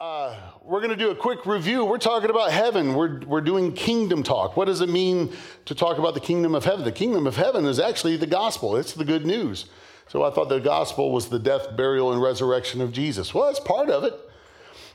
[0.00, 0.34] Uh,
[0.64, 1.84] we're going to do a quick review.
[1.84, 2.94] We're talking about heaven.
[2.94, 4.56] We're, we're doing kingdom talk.
[4.56, 5.30] What does it mean
[5.66, 6.86] to talk about the kingdom of heaven?
[6.86, 9.66] The kingdom of heaven is actually the gospel, it's the good news.
[10.08, 13.34] So I thought the gospel was the death, burial, and resurrection of Jesus.
[13.34, 14.14] Well, that's part of it.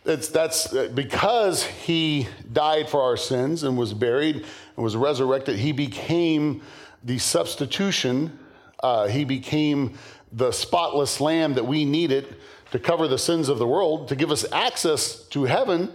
[0.06, 5.60] It's, that's uh, because he died for our sins and was buried and was resurrected,
[5.60, 6.64] he became
[7.04, 8.40] the substitution.
[8.82, 10.00] Uh, he became
[10.32, 12.38] the spotless lamb that we needed
[12.72, 15.92] to cover the sins of the world, to give us access to heaven.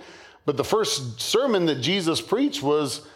[0.46, 3.07] But the first sermon that Jesus preached was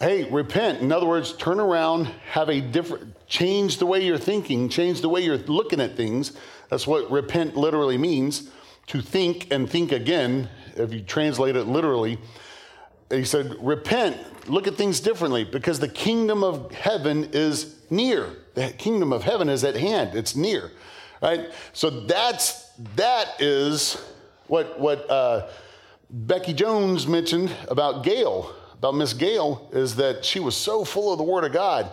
[0.00, 0.80] hey, repent.
[0.80, 5.08] In other words, turn around, have a different, change the way you're thinking, change the
[5.08, 6.32] way you're looking at things.
[6.68, 8.50] That's what repent literally means
[8.88, 12.18] to think and think again, if you translate it literally.
[13.10, 18.28] He said, repent, look at things differently because the kingdom of heaven is near.
[18.54, 20.72] The kingdom of heaven is at hand, it's near.
[21.22, 21.50] Right?
[21.72, 22.63] So that's
[22.96, 24.02] that is
[24.46, 25.48] what, what uh,
[26.10, 31.18] Becky Jones mentioned about Gail, about Miss Gail, is that she was so full of
[31.18, 31.90] the Word of God.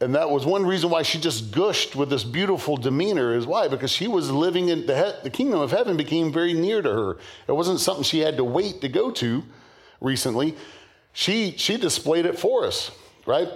[0.00, 3.68] And that was one reason why she just gushed with this beautiful demeanor, is why?
[3.68, 6.90] Because she was living in the, he- the kingdom of heaven became very near to
[6.90, 7.18] her.
[7.46, 9.42] It wasn't something she had to wait to go to
[10.00, 10.56] recently.
[11.12, 12.90] She, she displayed it for us,
[13.24, 13.48] right?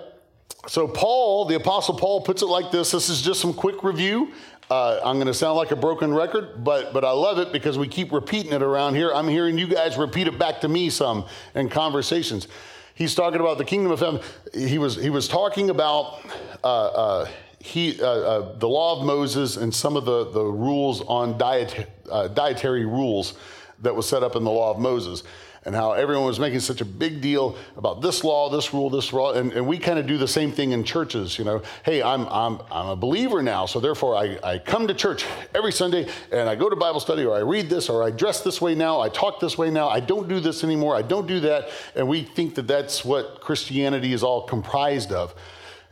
[0.69, 2.93] So, Paul, the Apostle Paul, puts it like this.
[2.93, 4.33] This is just some quick review.
[4.71, 7.79] Uh, I'm going to sound like a broken record, but, but I love it because
[7.79, 9.11] we keep repeating it around here.
[9.15, 11.25] I'm hearing you guys repeat it back to me some
[11.55, 12.49] in conversations.
[12.95, 14.21] He's talking about the kingdom of heaven.
[14.53, 16.21] He was, he was talking about
[16.63, 17.29] uh, uh,
[17.61, 21.89] he, uh, uh, the law of Moses and some of the, the rules on diet,
[22.11, 23.35] uh, dietary rules
[23.81, 25.23] that was set up in the law of Moses
[25.69, 29.13] and how everyone was making such a big deal about this law, this rule, this
[29.13, 29.35] law.
[29.35, 31.61] And, and we kind of do the same thing in churches, you know.
[31.85, 35.73] Hey, I'm, I'm, I'm a believer now, so therefore I, I come to church every
[35.73, 38.63] Sunday and I go to Bible study or I read this or I dress this
[38.63, 41.39] way now, I talk this way now, I don't do this anymore, I don't do
[41.41, 41.69] that.
[41.95, 45.35] And we think that that's what Christianity is all comprised of.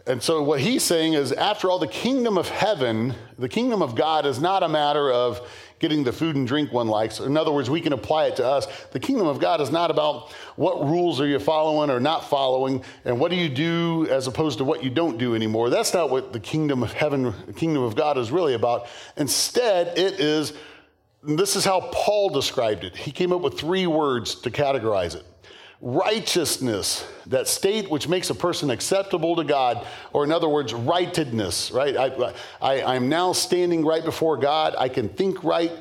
[0.06, 3.97] And so, what he's saying is, after all, the kingdom of heaven, the kingdom of
[3.97, 5.41] God is not a matter of
[5.78, 7.20] getting the food and drink one likes.
[7.20, 8.66] In other words, we can apply it to us.
[8.92, 12.82] The kingdom of God is not about what rules are you following or not following,
[13.04, 15.70] and what do you do as opposed to what you don't do anymore.
[15.70, 18.86] That's not what the kingdom of heaven, the kingdom of God is really about.
[19.16, 20.54] Instead, it is
[21.22, 22.94] this is how Paul described it.
[22.94, 25.25] He came up with three words to categorize it
[25.81, 31.70] righteousness, that state which makes a person acceptable to God, or in other words, rightedness,
[31.70, 31.97] right?
[31.97, 34.75] I, I, I'm now standing right before God.
[34.78, 35.72] I can think right,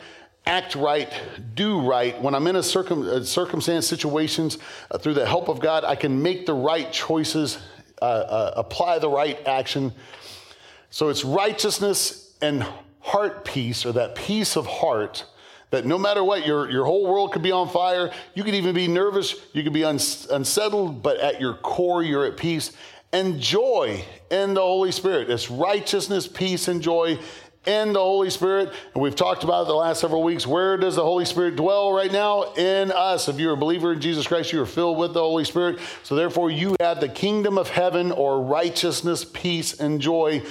[0.46, 1.12] act right,
[1.56, 2.22] do right.
[2.22, 4.58] When I'm in a, circum, a circumstance, situations,
[4.92, 7.58] uh, through the help of God, I can make the right choices,
[8.02, 9.94] uh, uh, apply the right action.
[10.90, 12.66] So it's righteousness and
[13.00, 15.26] heart peace, or that peace of heart
[15.72, 18.12] that no matter what, your, your whole world could be on fire.
[18.34, 19.36] You could even be nervous.
[19.54, 22.72] You could be uns- unsettled, but at your core, you're at peace.
[23.12, 25.30] And joy in the Holy Spirit.
[25.30, 27.18] It's righteousness, peace, and joy
[27.66, 28.74] in the Holy Spirit.
[28.94, 30.46] And we've talked about it the last several weeks.
[30.46, 32.54] Where does the Holy Spirit dwell right now?
[32.54, 33.28] In us.
[33.28, 35.80] If you're a believer in Jesus Christ, you are filled with the Holy Spirit.
[36.04, 40.44] So therefore, you have the kingdom of heaven or righteousness, peace, and joy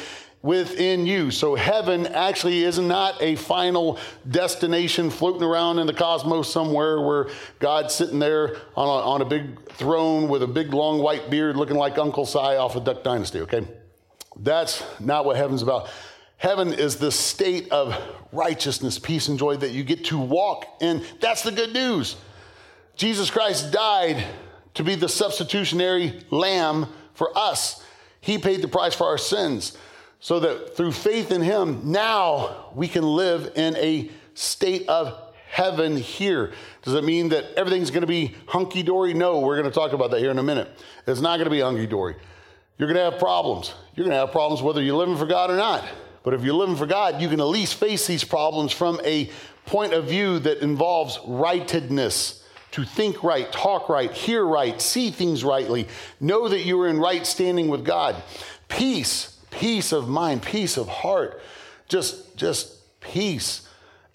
[0.45, 1.31] within you.
[1.31, 7.29] So heaven actually is not a final destination floating around in the cosmos somewhere where
[7.61, 11.57] God's sitting there on a, on a big throne with a big long white beard
[11.57, 13.67] looking like Uncle Si off of Duck Dynasty, okay?
[14.37, 15.89] That's not what heaven's about.
[16.37, 17.97] Heaven is the state of
[18.31, 21.03] righteousness, peace, and joy that you get to walk in.
[21.23, 22.17] That's the good news.
[22.97, 24.23] Jesus Christ died
[24.75, 27.83] to be the substitutionary lamb for us.
[28.21, 29.79] He paid the price for our sins
[30.25, 35.99] so that through faith in Him, now we can live in a state of heaven
[35.99, 36.55] here.
[36.81, 39.13] Does it mean that everything's going to be hunky dory?
[39.13, 40.71] No, we're going to talk about that here in a minute.
[41.07, 42.17] It's not going to be hunky dory.
[42.79, 43.75] You're going to have problems.
[43.95, 45.85] You're going to have problems whether you're living for God or not.
[46.23, 49.29] But if you're living for God, you can at least face these problems from a
[49.67, 55.45] point of view that involves rightedness to think right, talk right, hear right, see things
[55.45, 55.87] rightly,
[56.19, 58.17] know that you are in right standing with God.
[58.69, 61.41] Peace peace of mind, peace of heart,
[61.89, 63.69] just, just peace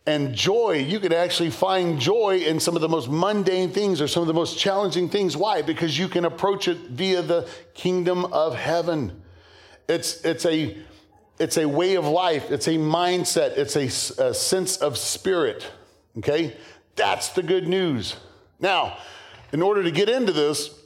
[0.06, 0.86] and joy.
[0.88, 4.27] You could actually find joy in some of the most mundane things or some of
[4.27, 5.38] the most challenging things.
[5.38, 5.62] Why?
[5.62, 9.21] Because you can approach it via the kingdom of heaven.
[9.88, 10.77] It's, it's, a,
[11.39, 15.65] it's a way of life, it's a mindset, it's a, a sense of spirit.
[16.18, 16.56] Okay?
[16.95, 18.15] That's the good news.
[18.59, 18.97] Now,
[19.51, 20.79] in order to get into this,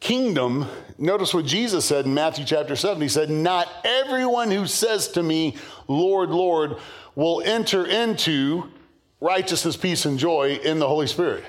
[0.00, 0.66] kingdom,
[0.98, 3.00] notice what Jesus said in Matthew chapter 7.
[3.00, 5.56] He said, Not everyone who says to me,
[5.88, 6.76] Lord, Lord,
[7.14, 8.70] will enter into
[9.20, 11.44] righteousness, peace, and joy in the Holy Spirit.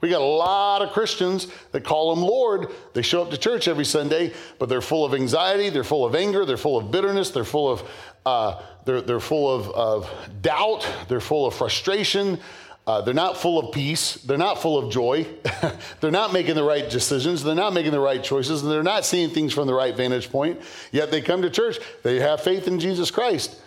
[0.00, 2.68] We got a lot of Christians that call him Lord.
[2.94, 6.14] They show up to church every Sunday, but they're full of anxiety, they're full of
[6.14, 7.82] anger, they're full of bitterness, they're full of
[8.24, 10.10] uh, they're, they're full of, of
[10.42, 12.38] doubt, they're full of frustration,
[12.88, 15.26] uh, they're not full of peace, they're not full of joy,
[16.00, 19.04] they're not making the right decisions, they're not making the right choices, and they're not
[19.04, 20.58] seeing things from the right vantage point.
[20.90, 23.60] Yet they come to church, they have faith in Jesus Christ.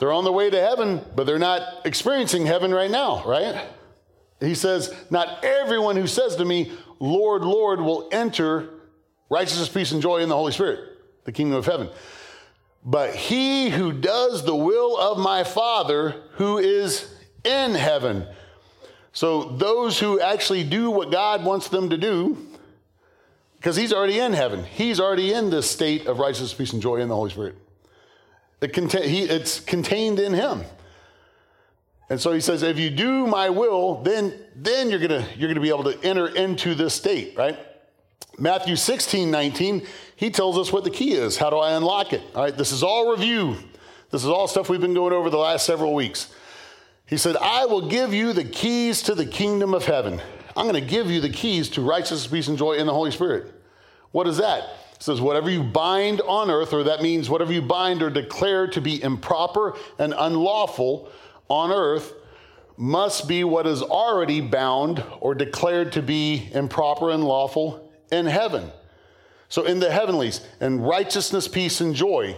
[0.00, 3.68] They're on the way to heaven, but they're not experiencing heaven right now, right?
[4.40, 8.68] He says, Not everyone who says to me, Lord, Lord, will enter
[9.30, 10.80] righteousness, peace, and joy in the Holy Spirit,
[11.22, 11.88] the kingdom of heaven.
[12.84, 17.14] But he who does the will of my Father who is
[17.44, 18.26] in heaven.
[19.16, 22.36] So those who actually do what God wants them to do,
[23.56, 26.96] because he's already in heaven, he's already in this state of righteousness, peace, and joy
[26.96, 27.54] in the Holy Spirit.
[28.60, 30.64] It cont- he, it's contained in him.
[32.10, 35.62] And so he says, if you do my will, then, then you're gonna, you're gonna
[35.62, 37.58] be able to enter into this state, right?
[38.38, 39.86] Matthew 16, 19,
[40.16, 41.38] he tells us what the key is.
[41.38, 42.20] How do I unlock it?
[42.34, 43.56] All right, this is all review.
[44.10, 46.34] This is all stuff we've been going over the last several weeks.
[47.06, 50.20] He said, I will give you the keys to the kingdom of heaven.
[50.56, 53.12] I'm going to give you the keys to righteousness, peace, and joy in the Holy
[53.12, 53.52] Spirit.
[54.10, 54.64] What is that?
[54.94, 58.66] It says, whatever you bind on earth, or that means whatever you bind or declare
[58.68, 61.10] to be improper and unlawful
[61.48, 62.14] on earth
[62.76, 68.70] must be what is already bound or declared to be improper and lawful in heaven.
[69.48, 72.36] So in the heavenlies, and righteousness, peace, and joy.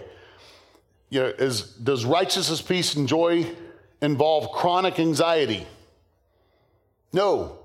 [1.09, 3.49] You know, is, does righteousness, peace, and joy
[4.01, 5.67] involve chronic anxiety?
[7.13, 7.57] No.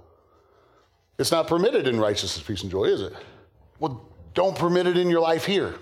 [1.18, 3.12] It's not permitted in righteousness, peace, and joy, is it?
[3.78, 5.74] Well, don't permit it in your life here.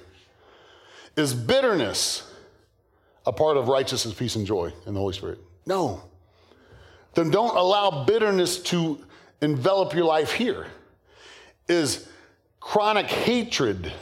[1.17, 2.31] Is bitterness
[3.25, 5.39] a part of righteousness, peace, and joy in the Holy Spirit?
[5.67, 6.03] No.
[7.15, 8.99] Then don't allow bitterness to
[9.41, 10.67] envelop your life here.
[11.69, 12.09] Is
[12.61, 13.93] chronic hatred,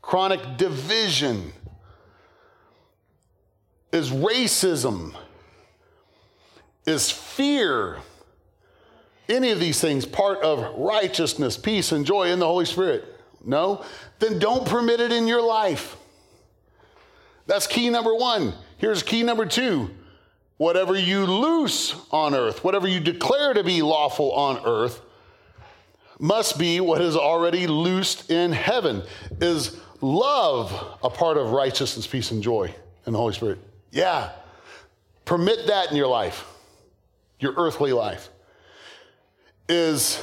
[0.00, 1.52] chronic division,
[3.92, 5.14] is racism,
[6.86, 7.98] is fear,
[9.28, 13.04] any of these things part of righteousness, peace, and joy in the Holy Spirit?
[13.44, 13.84] No?
[14.18, 15.96] Then don't permit it in your life.
[17.46, 18.54] That's key number one.
[18.78, 19.90] Here's key number two
[20.58, 25.00] whatever you loose on earth, whatever you declare to be lawful on earth,
[26.20, 29.02] must be what is already loosed in heaven.
[29.40, 32.72] Is love a part of righteousness, peace, and joy
[33.06, 33.58] in the Holy Spirit?
[33.90, 34.30] Yeah.
[35.24, 36.46] Permit that in your life,
[37.42, 38.28] your earthly life.
[39.68, 40.22] Is,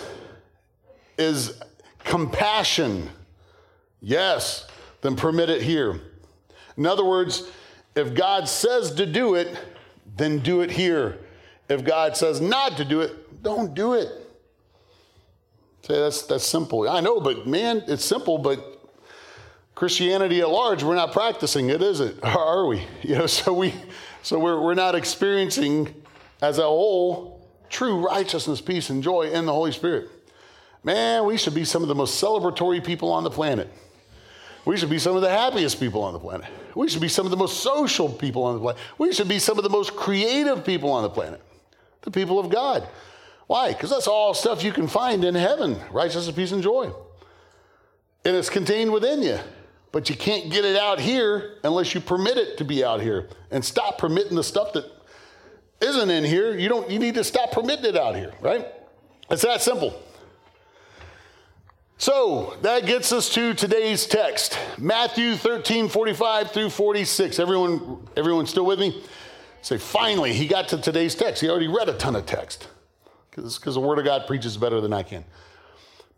[1.17, 1.61] is
[2.03, 3.09] compassion?
[4.01, 4.67] Yes.
[5.01, 6.01] Then permit it here.
[6.77, 7.49] In other words,
[7.95, 9.57] if God says to do it,
[10.15, 11.19] then do it here.
[11.67, 14.09] If God says not to do it, don't do it.
[15.81, 16.89] Say that's that's simple.
[16.89, 18.81] I know, but man, it's simple, but
[19.75, 22.17] Christianity at large, we're not practicing it, is it?
[22.23, 22.83] Are we?
[23.01, 23.73] You know, so we
[24.23, 25.98] so we're we're not experiencing
[26.41, 30.09] as a whole true righteousness, peace, and joy in the Holy Spirit.
[30.83, 33.69] Man, we should be some of the most celebratory people on the planet.
[34.65, 36.47] We should be some of the happiest people on the planet.
[36.75, 38.81] We should be some of the most social people on the planet.
[38.97, 41.41] We should be some of the most creative people on the planet,
[42.01, 42.87] the people of God.
[43.47, 43.73] Why?
[43.73, 46.91] Because that's all stuff you can find in heaven righteousness, peace, and joy.
[48.23, 49.39] And it's contained within you.
[49.91, 53.27] But you can't get it out here unless you permit it to be out here.
[53.49, 54.85] And stop permitting the stuff that
[55.81, 56.57] isn't in here.
[56.57, 58.67] You don't you need to stop permitting it out here, right?
[59.29, 60.01] It's that simple.
[61.97, 67.39] So that gets us to today's text Matthew 13, 45 through 46.
[67.39, 69.03] Everyone, everyone still with me?
[69.61, 71.41] Say, finally, he got to today's text.
[71.41, 72.69] He already read a ton of text
[73.31, 75.25] because the Word of God preaches better than I can.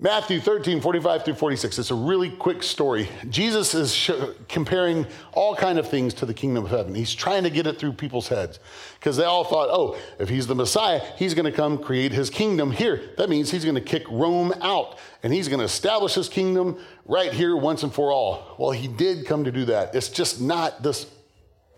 [0.03, 1.77] Matthew 13, 45 through 46.
[1.77, 3.07] It's a really quick story.
[3.29, 4.09] Jesus is sh-
[4.49, 6.95] comparing all kind of things to the kingdom of heaven.
[6.95, 8.57] He's trying to get it through people's heads
[8.99, 12.31] because they all thought, oh, if he's the Messiah, he's going to come create his
[12.31, 13.11] kingdom here.
[13.19, 16.79] That means he's going to kick Rome out and he's going to establish his kingdom
[17.05, 18.55] right here once and for all.
[18.57, 19.93] Well, he did come to do that.
[19.93, 21.05] It's just not this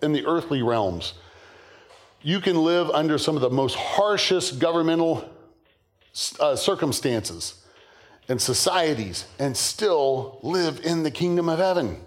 [0.01, 1.13] in the earthly realms.
[2.21, 5.29] You can live under some of the most harshest governmental
[6.39, 7.59] uh, circumstances
[8.27, 11.99] and societies and still live in the kingdom of heaven.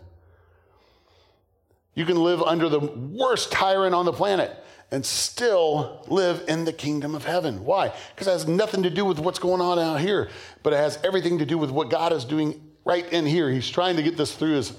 [1.94, 6.72] You can live under the worst tyrant on the planet and still live in the
[6.72, 7.64] kingdom of heaven.
[7.64, 7.92] Why?
[8.14, 10.28] Because it has nothing to do with what's going on out here,
[10.62, 13.50] but it has everything to do with what God is doing right in here.
[13.50, 14.72] He's trying to get this through, his,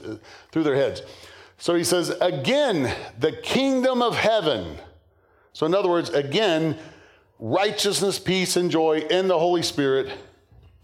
[0.51, 1.01] through their heads.
[1.57, 4.77] So he says, again, the kingdom of heaven.
[5.53, 6.77] So, in other words, again,
[7.39, 10.11] righteousness, peace, and joy in the Holy Spirit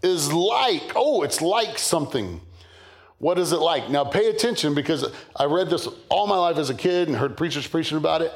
[0.04, 2.40] is like, oh, it's like something.
[3.18, 3.88] What is it like?
[3.88, 7.38] Now, pay attention because I read this all my life as a kid and heard
[7.38, 8.32] preachers preaching about it.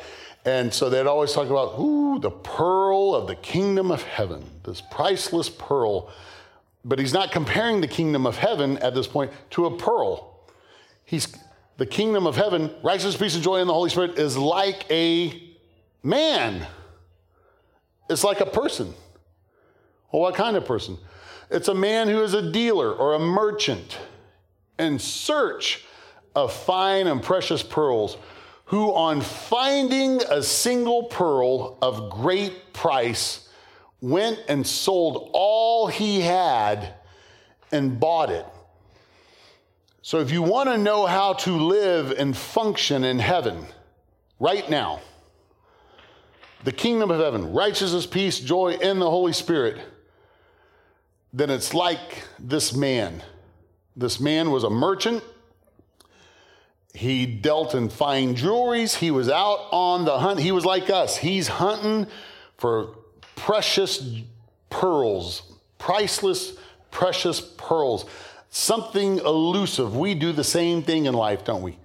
[0.47, 4.81] And so they'd always talk about, ooh, the pearl of the kingdom of heaven, this
[4.81, 6.11] priceless pearl.
[6.87, 10.41] But he's not comparing the kingdom of heaven at this point to a pearl.
[11.05, 11.29] He's
[11.77, 15.53] the kingdom of heaven, righteousness, peace, and joy in the Holy Spirit is like a
[16.03, 16.67] man.
[18.09, 18.95] It's like a person.
[20.11, 20.97] Well, what kind of person?
[21.51, 23.99] It's a man who is a dealer or a merchant
[24.79, 25.85] in search
[26.35, 28.17] of fine and precious pearls,
[28.67, 33.49] who, on finding a single pearl of great price,
[34.01, 36.95] went and sold all he had
[37.73, 38.47] and bought it.
[40.03, 43.67] So, if you want to know how to live and function in heaven
[44.39, 45.01] right now,
[46.65, 49.79] the kingdom of heaven, righteousness, peace, joy in the Holy Spirit,
[51.33, 53.23] then it's like this man.
[53.97, 55.23] This man was a merchant.
[56.95, 58.97] He dealt in fine jewelries.
[58.97, 60.41] He was out on the hunt.
[60.41, 61.19] He was like us.
[61.19, 62.07] He's hunting
[62.57, 62.97] for
[63.37, 64.23] precious
[64.71, 65.43] pearls,
[65.79, 66.55] priceless,
[66.91, 68.05] precious pearls,
[68.51, 69.97] something elusive.
[69.97, 71.79] We do the same thing in life, don't we?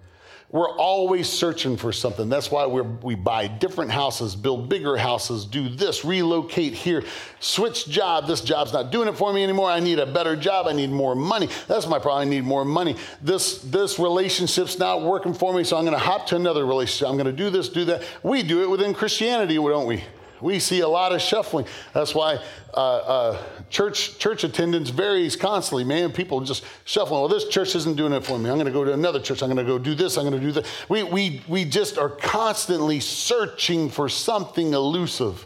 [0.54, 2.30] We're always searching for something.
[2.30, 7.04] That's why we we buy different houses, build bigger houses, do this, relocate here,
[7.40, 8.28] switch job.
[8.28, 9.72] This job's not doing it for me anymore.
[9.72, 10.68] I need a better job.
[10.68, 11.50] I need more money.
[11.68, 12.28] That's my problem.
[12.28, 12.96] I need more money.
[13.20, 17.10] This, this relationship's not working for me, so I'm going to hop to another relationship.
[17.10, 18.04] I'm going to do this, do that.
[18.22, 20.04] We do it within Christianity, don't we?
[20.44, 21.66] We see a lot of shuffling.
[21.94, 22.38] That's why
[22.74, 25.86] uh, uh, church church attendance varies constantly.
[25.86, 27.22] Man, people just shuffling.
[27.22, 28.50] Well, this church isn't doing it for me.
[28.50, 29.42] I'm going to go to another church.
[29.42, 30.18] I'm going to go do this.
[30.18, 30.66] I'm going to do that.
[30.90, 35.46] We we we just are constantly searching for something elusive.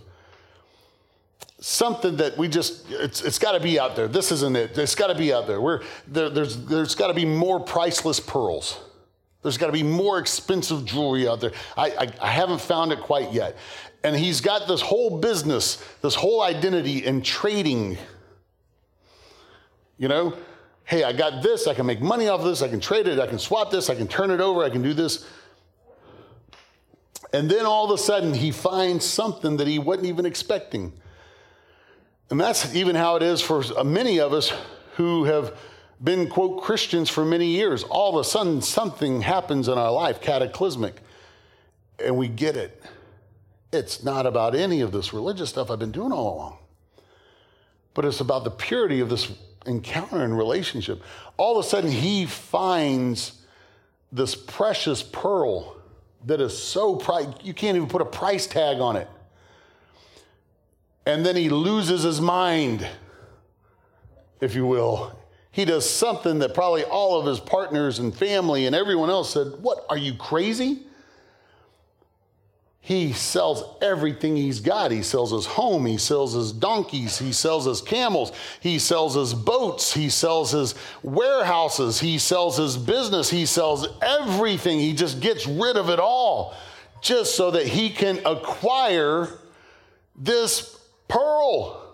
[1.60, 4.08] Something that we just, it's, it's got to be out there.
[4.08, 4.78] This isn't it.
[4.78, 5.60] It's got to be out there.
[5.60, 8.80] We're, there there's there's got to be more priceless pearls.
[9.48, 11.54] There's got to be more expensive jewelry out there.
[11.78, 13.56] I, I, I, haven't found it quite yet.
[14.04, 17.98] And he's got this whole business, this whole identity in trading.
[19.98, 20.34] You know,
[20.84, 23.20] hey, I got this, I can make money off of this, I can trade it,
[23.20, 25.26] I can swap this, I can turn it over, I can do this.
[27.32, 30.92] And then all of a sudden, he finds something that he wasn't even expecting.
[32.30, 34.52] And that's even how it is for many of us
[34.98, 35.58] who have
[36.04, 37.84] been, quote, Christians for many years.
[37.84, 41.02] All of a sudden, something happens in our life, cataclysmic,
[42.04, 42.84] and we get it.
[43.74, 46.58] It's not about any of this religious stuff I've been doing all along,
[47.94, 49.32] but it's about the purity of this
[49.66, 51.02] encounter and relationship.
[51.36, 53.42] All of a sudden, he finds
[54.12, 55.76] this precious pearl
[56.26, 59.08] that is so price you can't even put a price tag on it.
[61.06, 62.88] And then he loses his mind,
[64.42, 65.18] if you will.
[65.58, 69.48] He does something that probably all of his partners and family and everyone else said,
[69.60, 70.84] What, are you crazy?
[72.80, 74.92] he sells everything he's got.
[74.92, 79.34] He sells his home, he sells his donkeys, he sells his camels, he sells his
[79.34, 80.74] boats, he sells his
[81.04, 84.80] warehouses, he sells his business, he sells everything.
[84.80, 86.56] He just gets rid of it all
[87.02, 89.28] just so that he can acquire
[90.16, 91.87] this pearl.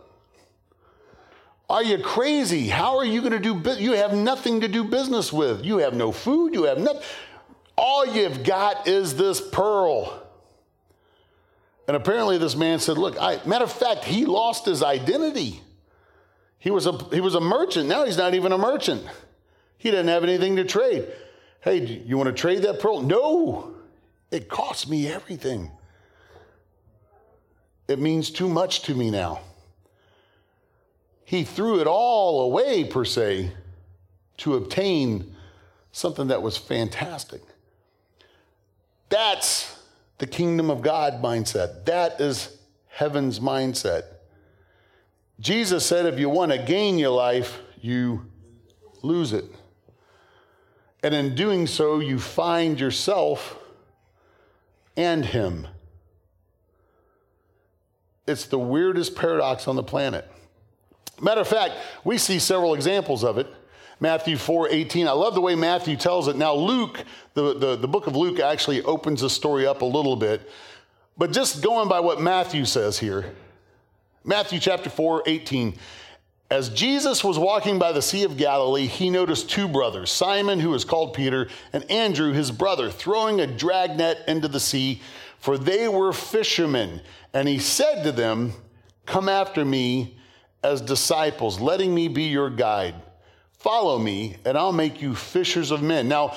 [1.69, 2.67] Are you crazy?
[2.67, 3.81] How are you going to do business?
[3.81, 5.63] You have nothing to do business with.
[5.63, 7.01] You have no food, you have nothing.
[7.77, 10.21] All you've got is this pearl.
[11.87, 15.61] And apparently, this man said, Look, I, matter of fact, he lost his identity.
[16.59, 17.89] He was, a, he was a merchant.
[17.89, 19.03] Now he's not even a merchant.
[19.77, 21.07] He didn't have anything to trade.
[21.59, 23.01] Hey, you want to trade that pearl?
[23.01, 23.75] No,
[24.31, 25.71] it cost me everything.
[27.89, 29.41] It means too much to me now.
[31.25, 33.51] He threw it all away, per se,
[34.37, 35.35] to obtain
[35.91, 37.41] something that was fantastic.
[39.09, 39.79] That's
[40.17, 41.85] the kingdom of God mindset.
[41.85, 44.03] That is heaven's mindset.
[45.39, 48.25] Jesus said, if you want to gain your life, you
[49.01, 49.45] lose it.
[51.03, 53.57] And in doing so, you find yourself
[54.95, 55.67] and Him.
[58.25, 60.29] It's the weirdest paradox on the planet.
[61.21, 63.47] Matter of fact, we see several examples of it.
[63.99, 65.07] Matthew 4 18.
[65.07, 66.35] I love the way Matthew tells it.
[66.35, 67.03] Now, Luke,
[67.35, 70.49] the, the, the book of Luke actually opens the story up a little bit.
[71.17, 73.33] But just going by what Matthew says here,
[74.23, 75.75] Matthew chapter 4 18.
[76.49, 80.73] As Jesus was walking by the Sea of Galilee, he noticed two brothers, Simon, who
[80.75, 85.01] is called Peter, and Andrew, his brother, throwing a dragnet into the sea,
[85.39, 87.01] for they were fishermen.
[87.33, 88.53] And he said to them,
[89.05, 90.15] Come after me
[90.63, 92.95] as disciples, letting me be your guide.
[93.51, 96.07] Follow me, and I'll make you fishers of men.
[96.07, 96.35] Now,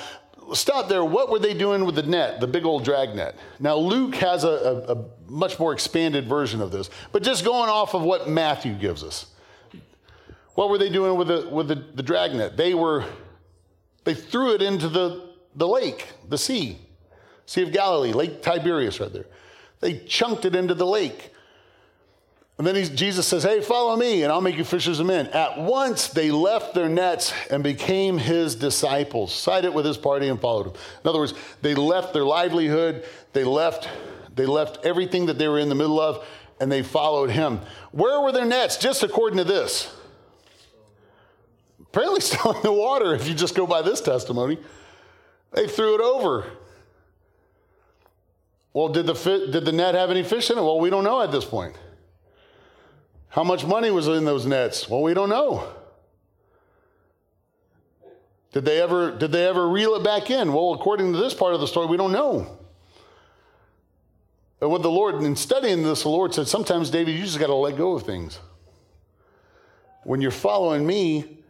[0.52, 1.04] stop there.
[1.04, 3.37] What were they doing with the net, the big old drag net?
[3.59, 7.68] Now, Luke has a, a, a much more expanded version of this, but just going
[7.68, 9.26] off of what Matthew gives us.
[10.54, 12.56] What were they doing with the, with the, the drag net?
[12.56, 13.04] They were,
[14.04, 16.78] they threw it into the, the lake, the sea,
[17.47, 19.26] Sea of Galilee, Lake Tiberias right there.
[19.80, 21.30] They chunked it into the lake.
[22.58, 25.26] And then Jesus says, Hey, follow me, and I'll make you fishers of men.
[25.28, 30.40] At once they left their nets and became his disciples, sided with his party and
[30.40, 30.72] followed him.
[31.04, 33.88] In other words, they left their livelihood, they left,
[34.34, 36.25] they left everything that they were in the middle of,
[36.58, 37.60] and they followed him.
[37.92, 38.78] Where were their nets?
[38.78, 39.94] Just according to this.
[41.80, 44.58] Apparently, still in the water, if you just go by this testimony.
[45.52, 46.46] They threw it over.
[48.72, 49.14] Well, did the,
[49.50, 50.62] did the net have any fish in it?
[50.62, 51.76] Well, we don't know at this point.
[53.28, 54.88] How much money was in those nets?
[54.88, 55.68] Well, we don't know.
[58.52, 60.52] Did they ever did they ever reel it back in?
[60.52, 62.59] Well, according to this part of the story, we don't know.
[64.61, 67.49] And what the Lord, in studying this, the Lord said, sometimes, David, you just got
[67.49, 68.38] to let go of things.
[70.04, 71.42] When you're following me,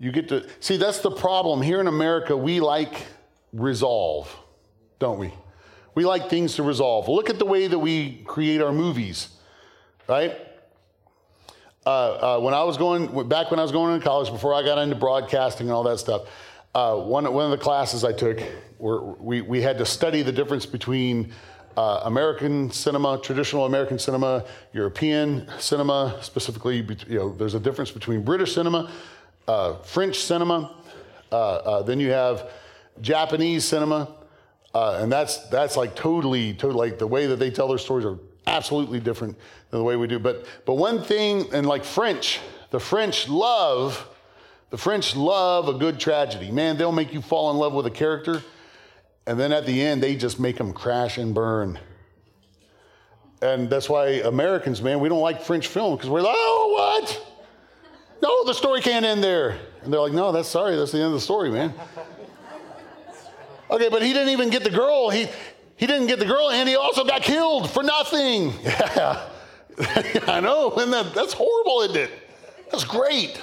[0.00, 1.62] you get to see that's the problem.
[1.62, 3.06] Here in America, we like
[3.52, 4.34] resolve,
[4.98, 5.32] don't we?
[5.94, 7.08] We like things to resolve.
[7.08, 9.28] Look at the way that we create our movies,
[10.08, 10.36] right?
[11.86, 14.62] Uh, uh, when I was going back when I was going to college before I
[14.62, 16.22] got into broadcasting and all that stuff,
[16.74, 18.40] uh, one one of the classes I took,
[18.78, 21.30] were, we we had to study the difference between
[21.76, 26.76] uh, American cinema, traditional American cinema, European cinema, specifically.
[27.06, 28.90] You know, there's a difference between British cinema,
[29.46, 30.74] uh, French cinema,
[31.30, 32.50] then you have
[33.02, 34.08] Japanese cinema,
[34.72, 38.18] and that's that's like totally, totally like the way that they tell their stories are
[38.46, 39.36] absolutely different
[39.70, 40.18] than the way we do.
[40.18, 44.08] But, but one thing, and like French, the French love,
[44.70, 46.50] the French love a good tragedy.
[46.50, 48.42] Man, they'll make you fall in love with a character,
[49.26, 51.78] and then at the end, they just make them crash and burn.
[53.42, 57.26] And that's why Americans, man, we don't like French film because we're like, oh, what?
[58.22, 59.58] No, the story can't end there.
[59.82, 61.74] And they're like, no, that's sorry, that's the end of the story, man.
[63.70, 65.08] Okay, but he didn't even get the girl.
[65.08, 65.26] He,
[65.76, 68.52] he didn't get the girl, and he also got killed for nothing.
[68.64, 69.30] Yeah.
[70.28, 72.10] I know, and that, that's horrible, isn't it?
[72.70, 73.42] That's great.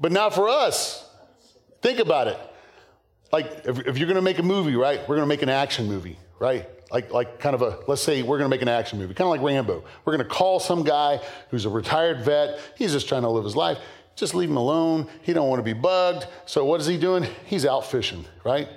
[0.00, 1.08] But not for us.
[1.80, 2.38] Think about it.
[3.32, 5.00] Like, if, if you're going to make a movie, right?
[5.00, 6.68] We're going to make an action movie, right?
[6.90, 9.26] Like, like kind of a, let's say we're going to make an action movie, kind
[9.26, 9.84] of like Rambo.
[10.04, 12.58] We're going to call some guy who's a retired vet.
[12.76, 13.78] He's just trying to live his life.
[14.16, 15.08] Just leave him alone.
[15.22, 16.26] He don't want to be bugged.
[16.46, 17.26] So what is he doing?
[17.46, 18.68] He's out fishing, right?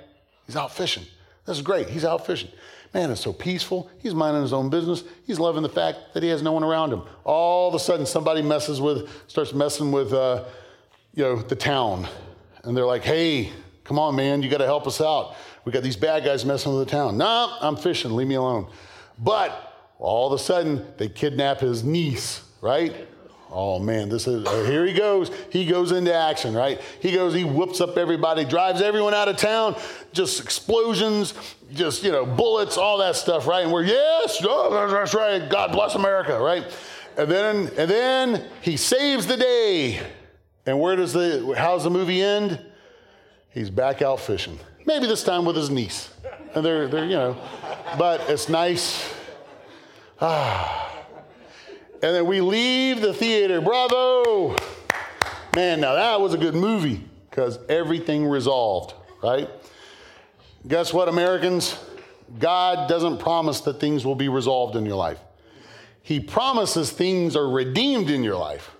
[0.46, 1.04] He's out fishing.
[1.48, 1.88] This is great.
[1.88, 2.50] He's out fishing.
[2.92, 3.90] Man, it's so peaceful.
[4.00, 5.02] He's minding his own business.
[5.26, 7.02] He's loving the fact that he has no one around him.
[7.24, 10.44] All of a sudden, somebody messes with, starts messing with, uh,
[11.14, 12.06] you know, the town,
[12.64, 13.50] and they're like, "Hey,
[13.84, 15.36] come on, man, you got to help us out.
[15.64, 18.14] We got these bad guys messing with the town." Nah, I'm fishing.
[18.14, 18.66] Leave me alone.
[19.18, 23.08] But all of a sudden, they kidnap his niece, right?
[23.50, 25.30] Oh man, this is uh, here he goes.
[25.50, 26.80] He goes into action, right?
[27.00, 29.76] He goes, he whoops up everybody, drives everyone out of town,
[30.12, 31.32] just explosions,
[31.72, 33.64] just you know, bullets, all that stuff, right?
[33.64, 35.48] And we're yes, oh, that's right.
[35.48, 36.64] God bless America, right?
[37.16, 40.00] And then and then he saves the day.
[40.66, 42.60] And where does the how's the movie end?
[43.48, 44.58] He's back out fishing.
[44.84, 46.10] Maybe this time with his niece.
[46.54, 47.36] And they're they're, you know,
[47.96, 49.10] but it's nice.
[50.20, 50.97] Ah.
[52.00, 53.60] And then we leave the theater.
[53.60, 54.56] Bravo!
[55.56, 59.48] Man, now that was a good movie because everything resolved, right?
[60.66, 61.76] Guess what, Americans?
[62.38, 65.18] God doesn't promise that things will be resolved in your life.
[66.02, 68.70] He promises things are redeemed in your life.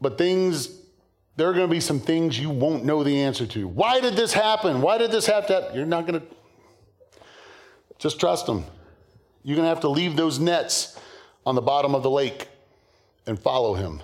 [0.00, 0.68] But things,
[1.36, 3.66] there are going to be some things you won't know the answer to.
[3.66, 4.80] Why did this happen?
[4.80, 5.76] Why did this have to happen?
[5.76, 6.26] You're not going to.
[7.98, 8.64] Just trust Him.
[9.42, 10.98] You're going to have to leave those nets
[11.44, 12.48] on the bottom of the lake
[13.26, 14.00] and follow him.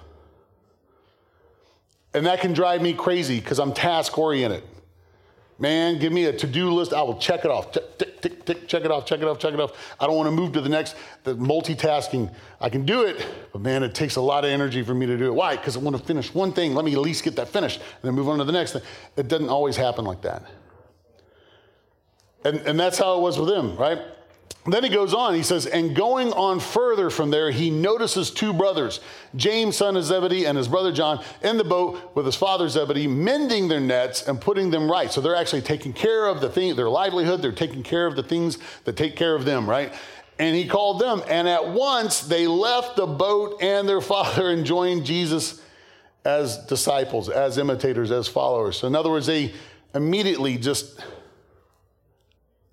[2.15, 4.63] And that can drive me crazy because I'm task oriented.
[5.61, 6.93] Man, give me a to do list.
[6.93, 7.73] I will check it off.
[7.73, 9.73] Tick, tick, tick, tick, check it off, check it off, check it off.
[9.99, 12.33] I don't want to move to the next, the multitasking.
[12.61, 15.19] I can do it, but man, it takes a lot of energy for me to
[15.19, 15.35] do it.
[15.35, 15.57] Why?
[15.57, 16.75] Because I want to finish one thing.
[16.75, 18.83] Let me at least get that finished and then move on to the next thing.
[19.17, 20.45] It doesn't always happen like that.
[22.45, 23.99] And, and that's how it was with him, right?
[24.67, 28.53] Then he goes on, he says, and going on further from there, he notices two
[28.53, 29.01] brothers,
[29.35, 33.07] James, son of Zebedee, and his brother John, in the boat with his father Zebedee,
[33.07, 35.11] mending their nets and putting them right.
[35.11, 38.23] So they're actually taking care of the thing, their livelihood, they're taking care of the
[38.23, 39.93] things that take care of them, right?
[40.39, 44.65] And he called them, and at once they left the boat and their father and
[44.67, 45.63] joined Jesus
[46.25, 48.77] as disciples, as imitators, as followers.
[48.77, 49.55] So, in other words, they
[49.95, 51.01] immediately just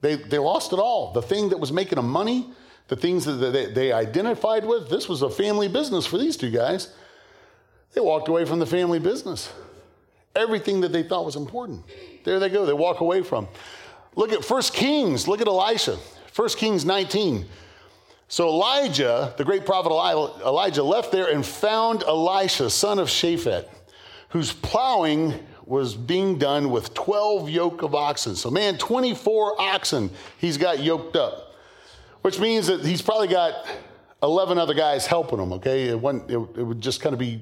[0.02, 1.14] they, they lost it all.
[1.14, 2.50] The thing that was making them money,
[2.88, 6.52] the things that they, they identified with, this was a family business for these two
[6.52, 6.94] guys.
[7.94, 9.52] They walked away from the family business.
[10.36, 11.84] Everything that they thought was important.
[12.24, 13.48] There they go, they walk away from.
[14.16, 15.98] Look at First Kings, look at Elisha.
[16.32, 17.46] First Kings 19.
[18.28, 23.68] So Elijah, the great prophet Elijah, left there and found Elisha, son of Shaphat,
[24.30, 25.34] who's plowing
[25.66, 28.36] was being done with 12 yoke of oxen.
[28.36, 31.56] So, man, 24 oxen he's got yoked up,
[32.22, 33.66] which means that he's probably got
[34.22, 35.90] 11 other guys helping him, okay?
[35.90, 37.42] It, it, it would just kind of be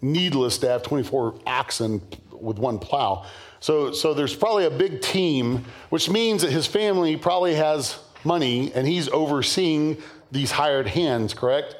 [0.00, 2.02] needless to have 24 oxen
[2.32, 3.26] with one plow.
[3.60, 8.72] So, so there's probably a big team, which means that his family probably has money
[8.74, 9.96] and he's overseeing
[10.30, 11.76] these hired hands, correct?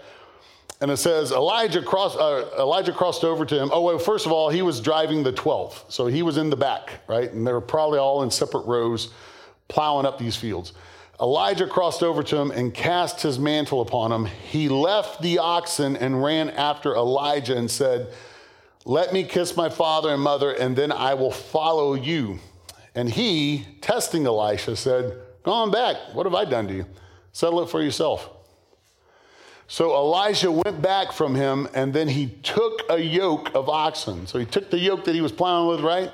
[0.81, 3.71] And it says Elijah crossed, uh, Elijah crossed over to him.
[3.73, 5.87] Oh, well, first of all, he was driving the 12.
[5.89, 7.31] So he was in the back, right?
[7.33, 9.11] And they were probably all in separate rows
[9.67, 10.73] plowing up these fields.
[11.21, 14.27] Elijah crossed over to him and cast his mantle upon him.
[14.27, 18.13] He left the oxen and ran after Elijah and said,
[18.85, 22.39] Let me kiss my father and mother, and then I will follow you.
[22.95, 25.97] And he, testing Elisha, said, Go on back.
[26.13, 26.87] What have I done to you?
[27.33, 28.31] Settle it for yourself.
[29.71, 34.27] So Elijah went back from him, and then he took a yoke of oxen.
[34.27, 36.11] So he took the yoke that he was plowing with, right?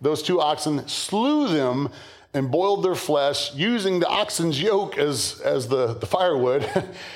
[0.00, 1.90] Those two oxen, slew them,
[2.32, 6.64] and boiled their flesh, using the oxen's yoke as, as the, the firewood,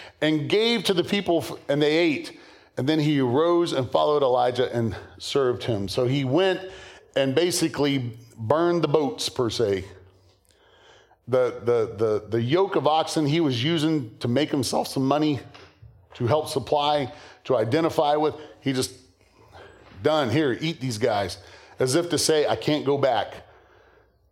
[0.21, 2.37] and gave to the people, and they ate.
[2.77, 5.87] And then he arose and followed Elijah and served him.
[5.87, 6.69] So he went
[7.15, 9.85] and basically burned the boats, per se.
[11.29, 15.41] The, the, the, the yoke of oxen he was using to make himself some money
[16.17, 17.13] to help supply,
[17.45, 18.35] to identify with.
[18.61, 18.93] He just,
[20.03, 21.39] done, here, eat these guys.
[21.79, 23.35] As if to say, I can't go back.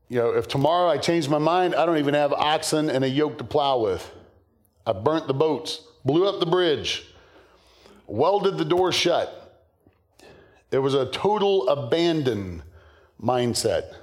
[0.09, 3.09] You know, if tomorrow I change my mind, I don't even have oxen and a
[3.09, 4.11] yoke to plow with.
[4.87, 7.07] I burnt the boats, blew up the bridge,
[8.07, 9.41] welded the door shut.
[10.71, 12.63] It was a total abandon
[13.23, 13.95] mindset.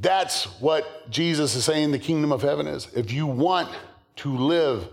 [0.00, 2.88] That's what Jesus is saying the kingdom of heaven is.
[2.94, 3.68] If you want
[4.16, 4.88] to live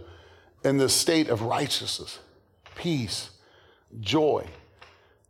[0.64, 2.20] in the state of righteousness,
[2.76, 3.30] peace,
[4.00, 4.46] joy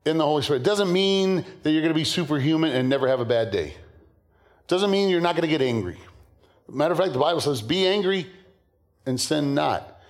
[0.06, 0.62] in the Holy Spirit.
[0.62, 3.68] It doesn't mean that you're going to be superhuman and never have a bad day.
[3.68, 5.98] It doesn't mean you're not going to get angry.
[6.70, 8.28] Matter of fact, the Bible says, be angry
[9.06, 10.02] and sin not.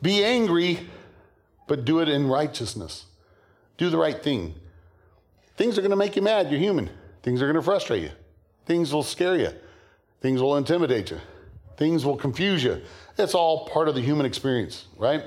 [0.00, 0.80] Be angry,
[1.66, 3.04] but do it in righteousness.
[3.76, 4.54] Do the right thing.
[5.56, 6.50] Things are going to make you mad.
[6.50, 6.88] You're human.
[7.22, 8.10] Things are going to frustrate you.
[8.64, 9.50] Things will scare you.
[10.20, 11.20] Things will intimidate you.
[11.80, 12.82] Things will confuse you.
[13.16, 15.24] It's all part of the human experience, right?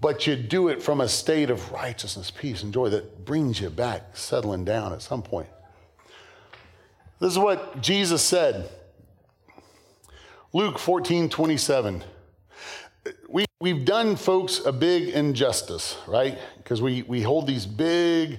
[0.00, 3.68] But you do it from a state of righteousness, peace, and joy that brings you
[3.68, 5.48] back, settling down at some point.
[7.18, 8.70] This is what Jesus said.
[10.52, 12.04] Luke 14, 27.
[13.28, 16.38] We, we've done folks a big injustice, right?
[16.58, 18.38] Because we, we hold these big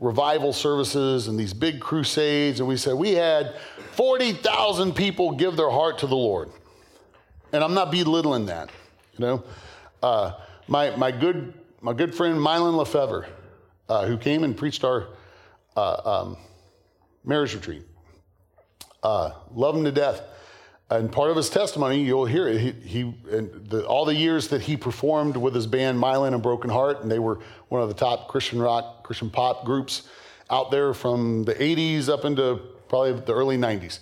[0.00, 3.54] revival services and these big crusades, and we said we had
[3.92, 6.50] 40,000 people give their heart to the Lord.
[7.52, 8.70] And I'm not belittling that,
[9.12, 9.44] you know.
[10.02, 10.32] Uh,
[10.66, 13.26] my, my, good, my good friend Mylon Lefevre,
[13.88, 15.08] uh, who came and preached our
[15.76, 16.36] uh, um,
[17.24, 17.82] marriage retreat,
[19.02, 20.22] uh, love him to death.
[20.90, 22.58] And part of his testimony, you'll hear it.
[22.58, 26.68] He, he the, all the years that he performed with his band Mylon and Broken
[26.68, 30.08] Heart, and they were one of the top Christian rock, Christian pop groups
[30.50, 34.00] out there from the 80s up into probably the early 90s.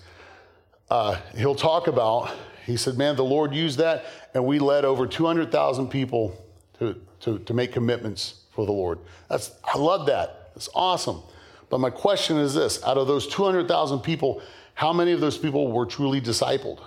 [0.91, 2.35] Uh, he'll talk about
[2.69, 6.37] he said, Man, the Lord used that, and we led over 200,000 people
[6.79, 8.99] to, to, to make commitments for the Lord.
[9.31, 10.51] That's, I love that.
[10.55, 11.23] It's awesome.
[11.71, 14.43] But my question is this out of those 200,000 people,
[14.79, 16.79] how many of those people were truly discipled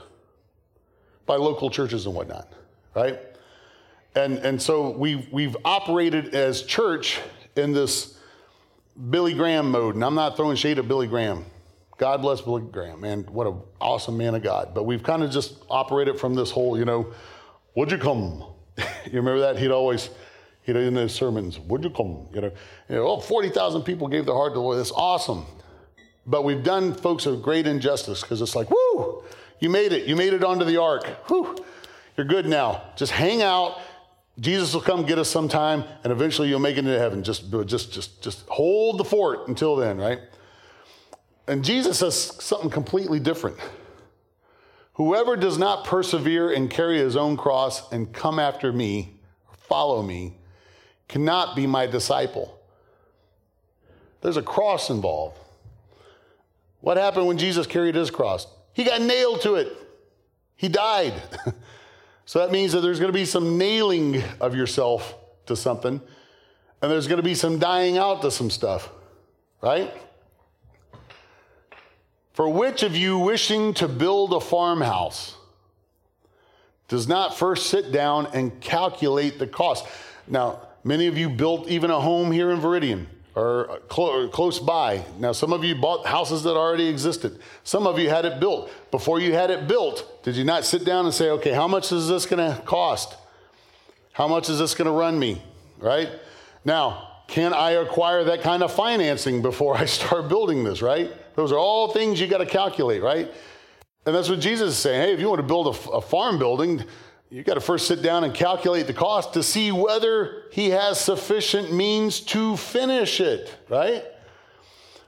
[1.25, 2.47] by local churches and whatnot,
[2.95, 3.19] right?
[4.15, 7.19] And, and so we've, we've operated as church
[7.57, 8.17] in this
[9.09, 9.95] Billy Graham mode.
[9.95, 11.43] And I'm not throwing shade at Billy Graham.
[11.97, 13.23] God bless Billy Graham, man.
[13.23, 14.73] What an awesome man of God.
[14.73, 17.11] But we've kind of just operated from this whole, you know,
[17.75, 18.45] would you come?
[18.77, 19.57] you remember that?
[19.59, 20.09] He'd always,
[20.61, 22.25] he'd in his sermons, would you come?
[22.33, 22.51] You know,
[22.87, 24.79] you know oh, 40,000 people gave their heart to the Lord.
[24.79, 25.45] That's awesome.
[26.25, 29.23] But we've done folks a great injustice because it's like, whoo,
[29.59, 30.07] you made it.
[30.07, 31.29] You made it onto the ark.
[31.29, 31.55] Whoo,
[32.15, 32.83] you're good now.
[32.95, 33.79] Just hang out.
[34.39, 37.23] Jesus will come get us sometime, and eventually you'll make it into heaven.
[37.23, 40.19] Just, just, just, just hold the fort until then, right?
[41.47, 43.57] And Jesus says something completely different.
[44.93, 49.19] Whoever does not persevere and carry his own cross and come after me,
[49.51, 50.37] follow me,
[51.07, 52.57] cannot be my disciple.
[54.21, 55.37] There's a cross involved.
[56.81, 58.47] What happened when Jesus carried his cross?
[58.73, 59.77] He got nailed to it.
[60.55, 61.13] He died.
[62.25, 65.15] so that means that there's going to be some nailing of yourself
[65.45, 66.01] to something,
[66.81, 68.89] and there's going to be some dying out to some stuff,
[69.61, 69.91] right?
[72.33, 75.35] For which of you wishing to build a farmhouse
[76.87, 79.85] does not first sit down and calculate the cost?
[80.27, 84.59] Now, many of you built even a home here in Viridian or uh, clo- close
[84.59, 85.05] by.
[85.17, 87.39] Now, some of you bought houses that already existed.
[87.63, 88.71] Some of you had it built.
[88.91, 91.91] Before you had it built, did you not sit down and say, okay, how much
[91.91, 93.15] is this going to cost?
[94.13, 95.41] How much is this going to run me?
[95.79, 96.09] Right?
[96.65, 101.11] Now, can I acquire that kind of financing before I start building this, right?
[101.35, 103.31] Those are all things you got to calculate, right?
[104.05, 105.01] And that's what Jesus is saying.
[105.01, 106.83] Hey, if you want to build a, a farm building,
[107.31, 110.99] you got to first sit down and calculate the cost to see whether he has
[110.99, 114.03] sufficient means to finish it, right?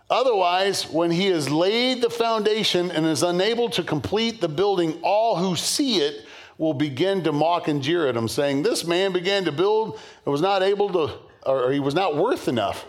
[0.09, 5.35] Otherwise, when he has laid the foundation and is unable to complete the building, all
[5.35, 6.25] who see it
[6.57, 10.31] will begin to mock and jeer at him, saying, This man began to build and
[10.31, 11.13] was not able to,
[11.45, 12.85] or he was not worth enough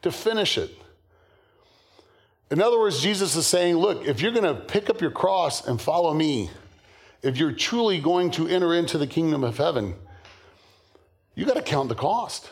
[0.00, 0.70] to finish it.
[2.50, 5.66] In other words, Jesus is saying, Look, if you're going to pick up your cross
[5.66, 6.48] and follow me,
[7.22, 9.94] if you're truly going to enter into the kingdom of heaven,
[11.34, 12.50] you got to count the cost.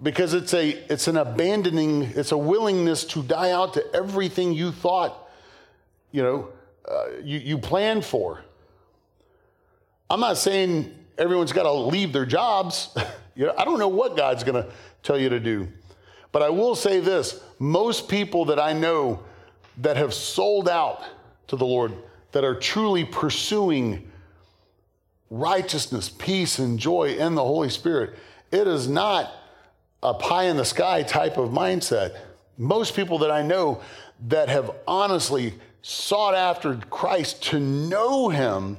[0.00, 4.70] Because it's a it's an abandoning, it's a willingness to die out to everything you
[4.70, 5.28] thought,
[6.12, 6.48] you know,
[6.88, 8.44] uh, you, you planned for.
[10.08, 12.96] I'm not saying everyone's got to leave their jobs.
[13.34, 14.70] you know, I don't know what God's going to
[15.02, 15.68] tell you to do.
[16.30, 19.24] But I will say this most people that I know
[19.78, 21.02] that have sold out
[21.48, 21.92] to the Lord,
[22.32, 24.10] that are truly pursuing
[25.30, 28.14] righteousness, peace, and joy in the Holy Spirit.
[28.50, 29.30] It is not
[30.02, 32.16] a pie in the sky type of mindset.
[32.56, 33.82] Most people that I know
[34.28, 38.76] that have honestly sought after Christ to know Him,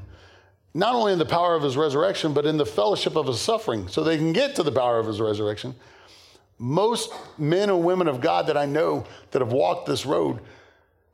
[0.73, 3.87] not only in the power of His resurrection, but in the fellowship of His suffering,
[3.87, 5.75] so they can get to the power of His resurrection.
[6.57, 10.39] Most men and women of God that I know that have walked this road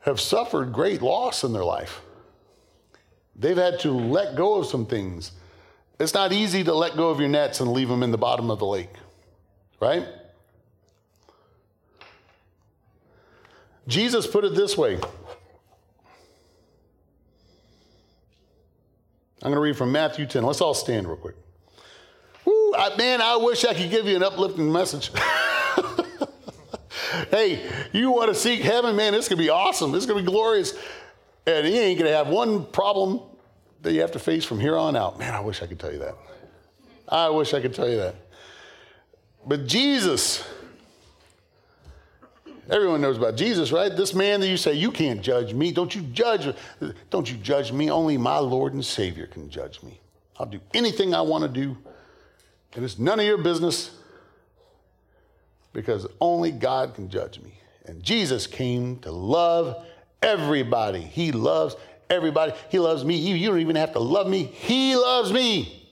[0.05, 2.01] have suffered great loss in their life.
[3.35, 5.31] They've had to let go of some things.
[5.99, 8.51] It's not easy to let go of your nets and leave them in the bottom
[8.51, 8.93] of the lake,
[9.81, 10.05] right?
[13.87, 14.93] Jesus put it this way.
[19.41, 20.43] I'm going to read from Matthew 10.
[20.43, 21.35] Let's all stand real quick.
[22.45, 25.11] Woo, I, man, I wish I could give you an uplifting message.
[27.31, 29.93] hey, you want to seek heaven, man, it's going to be awesome.
[29.95, 30.73] It's going to be glorious.
[31.45, 33.21] And you ain't going to have one problem
[33.81, 35.19] that you have to face from here on out.
[35.19, 36.15] Man, I wish I could tell you that.
[37.07, 38.15] I wish I could tell you that.
[39.45, 40.43] But Jesus,
[42.69, 43.95] everyone knows about Jesus, right?
[43.95, 45.71] This man that you say, you can't judge me.
[45.71, 46.51] Don't you judge,
[47.11, 47.91] don't you judge me.
[47.91, 49.99] Only my Lord and Savior can judge me.
[50.39, 51.77] I'll do anything I want to do,
[52.73, 53.91] and it's none of your business
[55.75, 57.59] because only God can judge me.
[57.85, 59.85] And Jesus came to love
[60.21, 61.01] everybody.
[61.01, 61.75] He loves
[62.09, 62.53] everybody.
[62.69, 63.17] He loves me.
[63.17, 64.45] You, you don't even have to love me.
[64.45, 65.87] He loves me.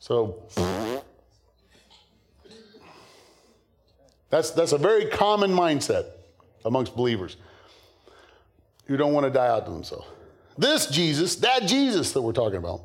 [0.00, 0.42] So
[4.30, 6.06] that's, that's a very common mindset
[6.64, 7.36] amongst believers
[8.86, 10.08] who don't want to die out to themselves.
[10.58, 12.80] This Jesus, that Jesus that we're talking about,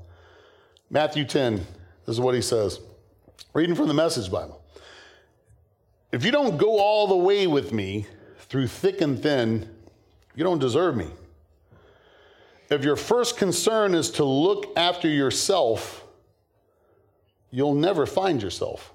[0.91, 1.65] Matthew 10, this
[2.06, 2.80] is what he says.
[3.56, 4.62] Reading from the Message Bible.
[6.13, 8.06] If you don't go all the way with me
[8.38, 9.67] through thick and thin,
[10.36, 11.08] you don't deserve me.
[12.69, 16.06] If your first concern is to look after yourself,
[17.49, 18.93] you'll never find yourself.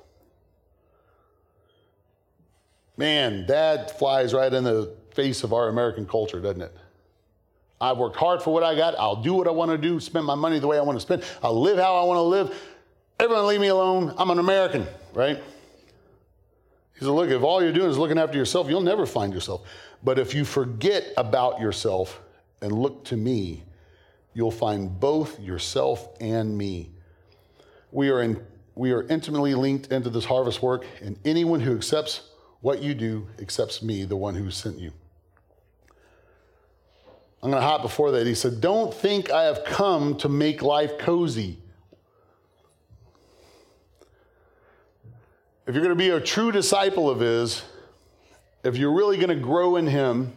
[2.97, 6.77] Man, that flies right in the face of our American culture, doesn't it?
[7.81, 8.95] I've worked hard for what I got.
[8.97, 11.03] I'll do what I want to do, spend my money the way I want to
[11.03, 11.25] spend.
[11.43, 12.57] I'll live how I want to live.
[13.19, 14.15] Everyone leave me alone.
[14.19, 15.43] I'm an American, right?
[16.99, 19.63] He said, Look, if all you're doing is looking after yourself, you'll never find yourself.
[20.03, 22.21] But if you forget about yourself
[22.61, 23.63] and look to me,
[24.35, 26.91] you'll find both yourself and me.
[27.93, 32.23] We are, in, we are intimately linked into this harvest work, and anyone who accepts
[32.61, 34.93] what you do accepts me, the one who sent you.
[37.41, 38.27] I'm going to hop before that.
[38.27, 41.59] He said, Don't think I have come to make life cozy.
[45.69, 47.63] If you're going to be a true disciple of His,
[48.65, 50.33] if you're really going to grow in Him,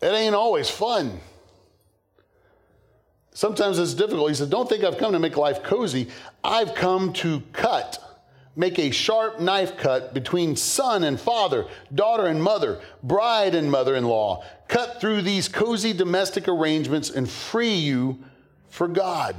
[0.00, 1.18] it ain't always fun.
[3.32, 4.28] Sometimes it's difficult.
[4.28, 6.10] He said, Don't think I've come to make life cozy.
[6.44, 7.98] I've come to cut,
[8.54, 13.96] make a sharp knife cut between son and father, daughter and mother, bride and mother
[13.96, 14.44] in law.
[14.68, 18.20] Cut through these cozy domestic arrangements and free you
[18.68, 19.34] for God.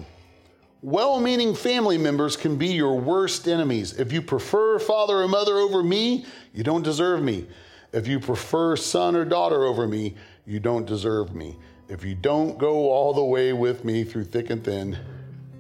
[0.86, 3.94] Well meaning family members can be your worst enemies.
[3.94, 7.48] If you prefer father or mother over me, you don't deserve me.
[7.92, 10.14] If you prefer son or daughter over me,
[10.46, 11.58] you don't deserve me.
[11.90, 14.96] If you don't go all the way with me through thick and thin,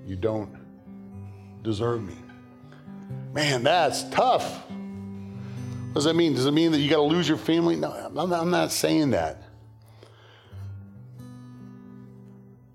[0.05, 0.55] you don't
[1.63, 2.17] deserve me.
[3.33, 4.61] Man, that's tough.
[4.67, 6.35] What does that mean?
[6.35, 7.75] Does it mean that you got to lose your family?
[7.75, 9.41] No, I'm not saying that.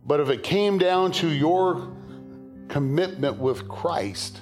[0.05, 1.93] But if it came down to your
[2.71, 4.41] commitment with Christ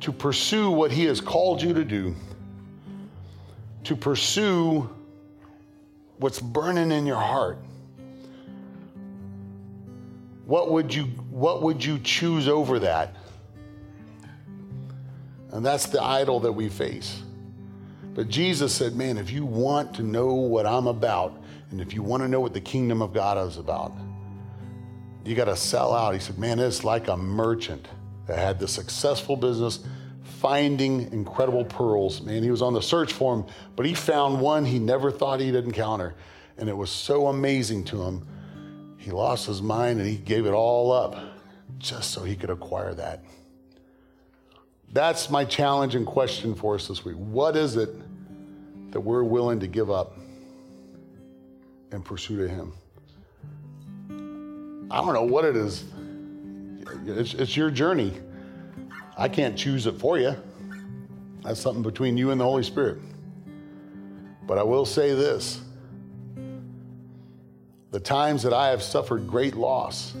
[0.00, 2.14] to pursue what He has called you to do,
[3.84, 4.90] to pursue
[6.18, 7.58] what's burning in your heart.
[10.44, 13.14] What would you what would you choose over that?
[15.52, 17.22] And that's the idol that we face.
[18.14, 22.02] But Jesus said, Man, if you want to know what I'm about, and if you
[22.02, 23.92] want to know what the kingdom of God is about,
[25.24, 26.14] you got to sell out.
[26.14, 27.88] He said, Man, it's like a merchant
[28.26, 29.80] that had the successful business
[30.22, 32.22] finding incredible pearls.
[32.22, 35.40] Man, he was on the search for them, but he found one he never thought
[35.40, 36.14] he'd encounter.
[36.56, 38.26] And it was so amazing to him,
[38.96, 41.16] he lost his mind and he gave it all up
[41.78, 43.24] just so he could acquire that.
[44.92, 47.16] That's my challenge and question for us this week.
[47.16, 47.90] What is it
[48.92, 50.16] that we're willing to give up
[51.92, 52.72] in pursuit of him?
[54.90, 55.84] I don't know what it is.
[57.06, 58.12] It's, it's your journey.
[59.16, 60.34] I can't choose it for you.
[61.42, 62.98] That's something between you and the Holy Spirit.
[64.46, 65.60] But I will say this
[67.92, 70.14] the times that I have suffered great loss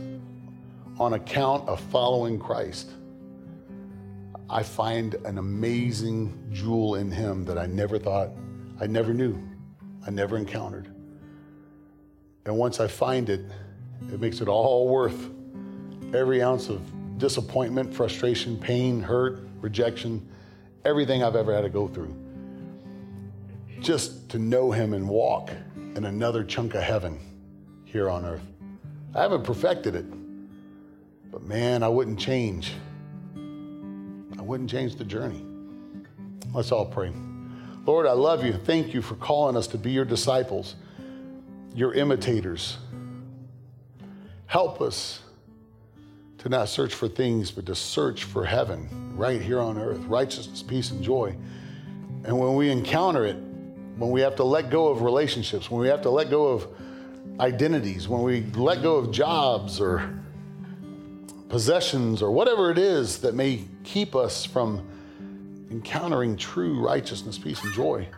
[0.98, 2.90] on account of following Christ,
[4.48, 8.30] I find an amazing jewel in Him that I never thought,
[8.80, 9.40] I never knew,
[10.06, 10.92] I never encountered.
[12.44, 13.40] And once I find it,
[14.12, 15.30] it makes it all worth
[16.14, 16.80] every ounce of
[17.18, 20.26] disappointment, frustration, pain, hurt, rejection,
[20.84, 22.14] everything I've ever had to go through.
[23.80, 25.50] Just to know Him and walk
[25.96, 27.18] in another chunk of heaven
[27.84, 28.42] here on earth.
[29.14, 30.06] I haven't perfected it,
[31.30, 32.72] but man, I wouldn't change.
[34.38, 35.44] I wouldn't change the journey.
[36.52, 37.12] Let's all pray.
[37.86, 38.52] Lord, I love you.
[38.52, 40.76] Thank you for calling us to be your disciples,
[41.74, 42.78] your imitators.
[44.50, 45.20] Help us
[46.38, 50.60] to not search for things, but to search for heaven right here on earth righteousness,
[50.60, 51.36] peace, and joy.
[52.24, 53.36] And when we encounter it,
[53.96, 56.66] when we have to let go of relationships, when we have to let go of
[57.38, 60.20] identities, when we let go of jobs or
[61.48, 64.84] possessions or whatever it is that may keep us from
[65.70, 68.08] encountering true righteousness, peace, and joy,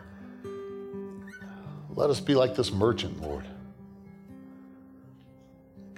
[1.91, 3.45] let us be like this merchant, Lord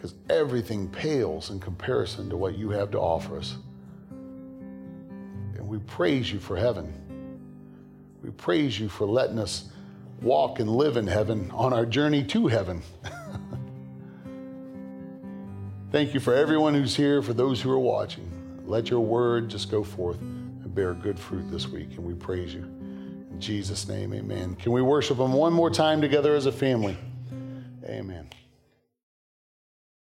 [0.05, 3.55] because everything pales in comparison to what you have to offer us.
[4.11, 6.93] And we praise you for heaven.
[8.21, 9.69] We praise you for letting us
[10.21, 12.83] walk and live in heaven on our journey to heaven.
[15.91, 18.29] Thank you for everyone who's here, for those who are watching.
[18.67, 22.53] Let your word just go forth and bear good fruit this week, and we praise
[22.53, 22.61] you.
[22.61, 24.53] In Jesus' name, amen.
[24.55, 26.95] Can we worship Him one more time together as a family?
[27.85, 28.29] Amen.